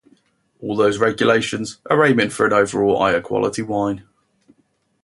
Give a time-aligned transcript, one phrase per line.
[0.61, 4.03] All those regulations are aiming for an overall higher quality wine.